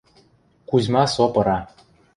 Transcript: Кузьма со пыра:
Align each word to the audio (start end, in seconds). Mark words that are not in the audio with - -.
Кузьма 0.69 1.03
со 1.13 1.25
пыра: 1.33 1.57